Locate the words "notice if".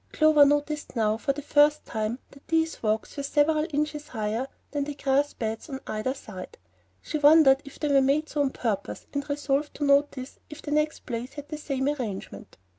9.85-10.63